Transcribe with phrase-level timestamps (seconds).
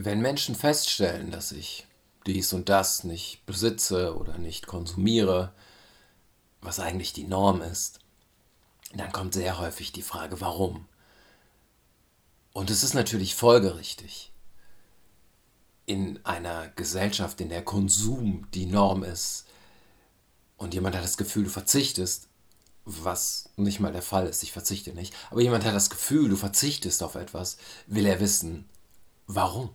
[0.00, 1.84] Wenn Menschen feststellen, dass ich
[2.24, 5.52] dies und das nicht besitze oder nicht konsumiere,
[6.60, 7.98] was eigentlich die Norm ist,
[8.94, 10.86] dann kommt sehr häufig die Frage, warum?
[12.52, 14.32] Und es ist natürlich folgerichtig.
[15.84, 19.46] In einer Gesellschaft, in der Konsum die Norm ist
[20.58, 22.28] und jemand hat das Gefühl, du verzichtest,
[22.84, 26.36] was nicht mal der Fall ist, ich verzichte nicht, aber jemand hat das Gefühl, du
[26.36, 27.56] verzichtest auf etwas,
[27.88, 28.68] will er wissen,
[29.26, 29.70] warum?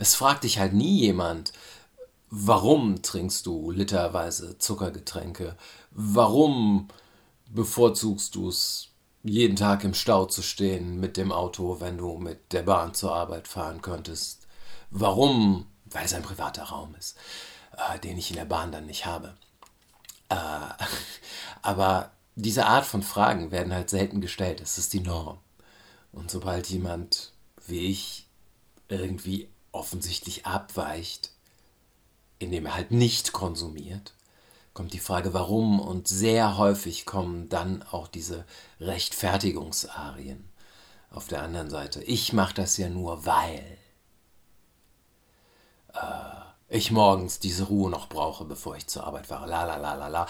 [0.00, 1.52] Es fragt dich halt nie jemand,
[2.30, 5.58] warum trinkst du literweise Zuckergetränke?
[5.90, 6.88] Warum
[7.50, 8.88] bevorzugst du es,
[9.22, 13.14] jeden Tag im Stau zu stehen mit dem Auto, wenn du mit der Bahn zur
[13.14, 14.46] Arbeit fahren könntest?
[14.90, 15.66] Warum?
[15.84, 17.18] Weil es ein privater Raum ist,
[17.76, 19.36] äh, den ich in der Bahn dann nicht habe.
[20.30, 20.34] Äh,
[21.60, 24.62] aber diese Art von Fragen werden halt selten gestellt.
[24.62, 25.36] Es ist die Norm.
[26.10, 27.32] Und sobald jemand
[27.66, 28.26] wie ich
[28.88, 31.30] irgendwie offensichtlich abweicht,
[32.38, 34.14] indem er halt nicht konsumiert,
[34.72, 38.44] kommt die Frage, warum und sehr häufig kommen dann auch diese
[38.80, 40.48] Rechtfertigungsarien
[41.10, 42.02] auf der anderen Seite.
[42.04, 43.78] Ich mache das ja nur, weil
[45.92, 49.48] äh, ich morgens diese Ruhe noch brauche, bevor ich zur Arbeit fahre.
[49.48, 50.26] La la la la la.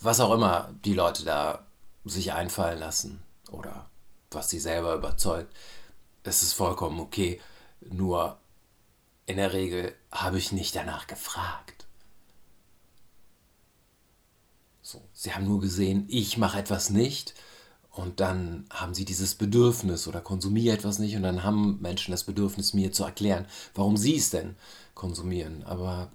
[0.00, 1.66] Was auch immer die Leute da
[2.04, 3.86] sich einfallen lassen oder
[4.30, 5.54] was sie selber überzeugt,
[6.22, 7.40] es ist vollkommen okay.
[7.80, 8.38] Nur
[9.28, 11.86] in der Regel habe ich nicht danach gefragt.
[14.80, 17.34] So, sie haben nur gesehen, ich mache etwas nicht
[17.90, 22.24] und dann haben sie dieses Bedürfnis oder konsumieren etwas nicht und dann haben Menschen das
[22.24, 24.56] Bedürfnis, mir zu erklären, warum sie es denn
[24.94, 25.62] konsumieren.
[25.64, 26.10] Aber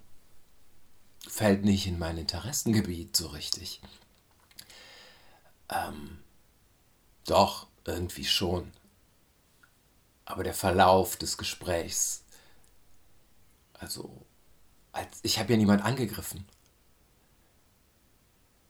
[1.28, 3.80] fällt nicht in mein Interessengebiet so richtig.
[5.69, 6.17] Ähm,
[7.28, 8.72] doch, irgendwie schon.
[10.25, 12.23] Aber der Verlauf des Gesprächs
[13.84, 14.26] also,
[14.94, 16.45] als, ich habe ja niemand angegriffen.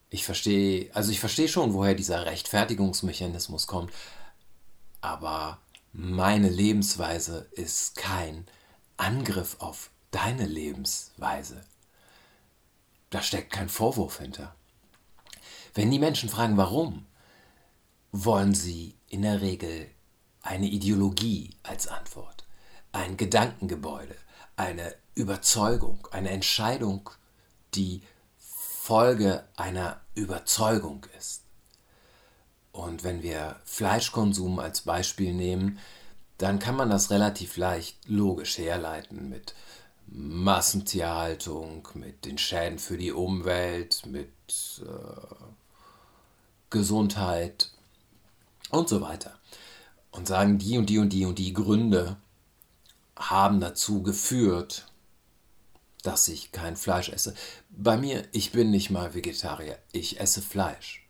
[0.10, 3.92] Ich verstehe, also ich verstehe schon, woher dieser Rechtfertigungsmechanismus kommt,
[5.02, 5.60] aber
[5.92, 8.46] meine Lebensweise ist kein
[8.98, 11.64] Angriff auf deine Lebensweise.
[13.10, 14.56] Da steckt kein Vorwurf hinter.
[15.74, 17.06] Wenn die Menschen fragen, warum,
[18.12, 19.90] wollen sie in der Regel
[20.42, 22.46] eine Ideologie als Antwort,
[22.92, 24.16] ein Gedankengebäude,
[24.56, 27.10] eine Überzeugung, eine Entscheidung,
[27.76, 28.02] die
[28.38, 31.44] Folge einer Überzeugung ist.
[32.72, 35.80] Und wenn wir Fleischkonsum als Beispiel nehmen,
[36.38, 39.54] dann kann man das relativ leicht logisch herleiten mit
[40.08, 44.34] Massentierhaltung, mit den Schäden für die Umwelt, mit
[44.82, 45.36] äh,
[46.70, 47.72] Gesundheit
[48.70, 49.38] und so weiter.
[50.12, 52.18] Und sagen, die und die und die und die Gründe
[53.16, 54.88] haben dazu geführt,
[56.04, 57.34] dass ich kein Fleisch esse.
[57.70, 61.08] Bei mir, ich bin nicht mal Vegetarier, ich esse Fleisch.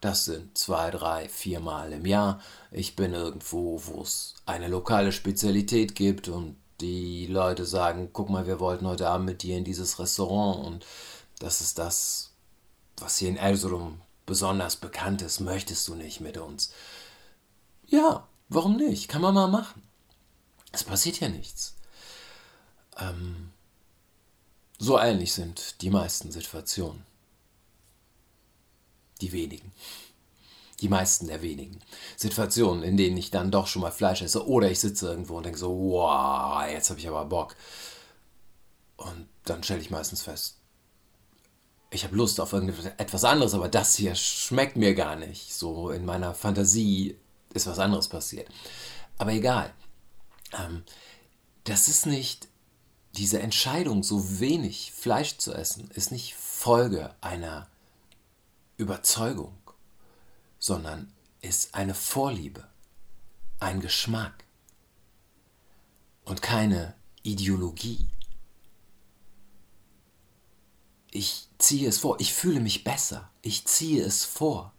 [0.00, 2.40] Das sind zwei, drei, viermal im Jahr.
[2.70, 8.46] Ich bin irgendwo, wo es eine lokale Spezialität gibt und die Leute sagen, guck mal,
[8.46, 10.86] wir wollten heute Abend mit dir in dieses Restaurant und
[11.38, 12.30] das ist das,
[12.98, 15.40] was hier in Erzurum besonders bekannt ist.
[15.40, 16.72] Möchtest du nicht mit uns?
[17.86, 19.08] Ja, warum nicht?
[19.08, 19.82] Kann man mal machen.
[20.72, 21.76] Es passiert ja nichts.
[22.98, 23.50] Ähm,
[24.78, 27.04] so ähnlich sind die meisten Situationen.
[29.20, 29.72] Die wenigen.
[30.80, 31.80] Die meisten der wenigen.
[32.16, 35.44] Situationen, in denen ich dann doch schon mal Fleisch esse oder ich sitze irgendwo und
[35.44, 37.56] denke so, wow, jetzt habe ich aber Bock.
[38.96, 40.56] Und dann stelle ich meistens fest,
[41.90, 45.54] ich habe Lust auf irgendetwas anderes, aber das hier schmeckt mir gar nicht.
[45.54, 47.16] So in meiner Fantasie
[47.54, 48.48] ist was anderes passiert.
[49.18, 49.72] Aber egal.
[50.52, 50.84] Ähm,
[51.64, 52.48] das ist nicht
[53.16, 57.68] diese Entscheidung, so wenig Fleisch zu essen, ist nicht Folge einer
[58.76, 59.56] Überzeugung,
[60.58, 62.66] sondern ist eine Vorliebe,
[63.58, 64.44] ein Geschmack
[66.24, 68.06] und keine Ideologie.
[71.10, 74.72] Ich ziehe es vor, ich fühle mich besser, ich ziehe es vor.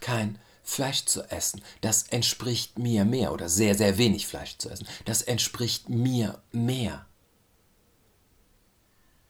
[0.00, 4.86] Kein Fleisch zu essen, das entspricht mir mehr oder sehr, sehr wenig Fleisch zu essen,
[5.04, 7.06] das entspricht mir mehr.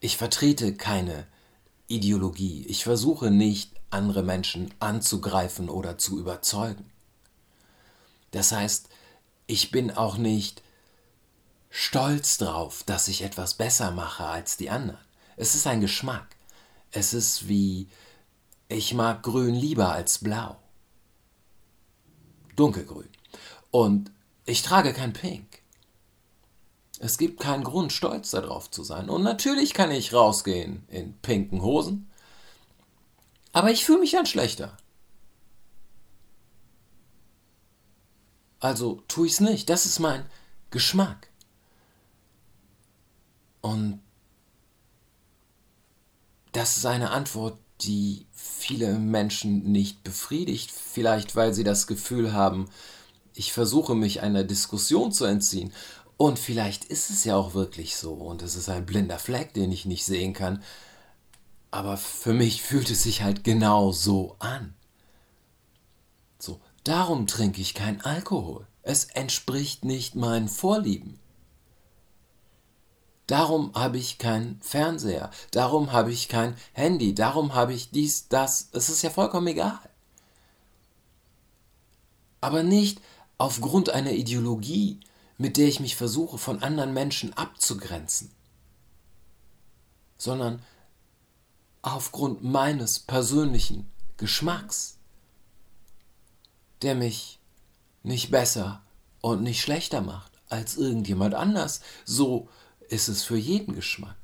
[0.04, 1.26] Ich vertrete keine
[1.86, 2.66] Ideologie.
[2.68, 6.90] Ich versuche nicht, andere Menschen anzugreifen oder zu überzeugen.
[8.30, 8.90] Das heißt,
[9.46, 10.62] ich bin auch nicht
[11.70, 15.00] stolz drauf, dass ich etwas besser mache als die anderen.
[15.38, 16.36] Es ist ein Geschmack.
[16.90, 17.88] Es ist wie,
[18.68, 20.58] ich mag grün lieber als blau.
[22.56, 23.08] Dunkelgrün.
[23.70, 24.12] Und
[24.44, 25.53] ich trage kein Pink.
[27.00, 29.10] Es gibt keinen Grund, stolz darauf zu sein.
[29.10, 32.10] Und natürlich kann ich rausgehen in pinken Hosen,
[33.52, 34.76] aber ich fühle mich dann schlechter.
[38.60, 39.68] Also tue ich es nicht.
[39.68, 40.24] Das ist mein
[40.70, 41.28] Geschmack.
[43.60, 44.00] Und
[46.52, 52.70] das ist eine Antwort, die viele Menschen nicht befriedigt, vielleicht weil sie das Gefühl haben,
[53.34, 55.72] ich versuche mich einer Diskussion zu entziehen.
[56.16, 59.72] Und vielleicht ist es ja auch wirklich so und es ist ein blinder Fleck, den
[59.72, 60.62] ich nicht sehen kann.
[61.70, 64.74] Aber für mich fühlt es sich halt genau so an.
[66.38, 68.66] So, darum trinke ich kein Alkohol.
[68.82, 71.18] Es entspricht nicht meinen Vorlieben.
[73.26, 78.68] Darum habe ich keinen Fernseher, darum habe ich kein Handy, darum habe ich dies, das.
[78.72, 79.78] Es ist ja vollkommen egal.
[82.42, 83.00] Aber nicht
[83.38, 85.00] aufgrund einer Ideologie,
[85.38, 88.30] mit der ich mich versuche, von anderen Menschen abzugrenzen,
[90.16, 90.62] sondern
[91.82, 94.98] aufgrund meines persönlichen Geschmacks,
[96.82, 97.38] der mich
[98.02, 98.82] nicht besser
[99.20, 101.80] und nicht schlechter macht als irgendjemand anders.
[102.04, 102.48] So
[102.88, 104.16] ist es für jeden Geschmack.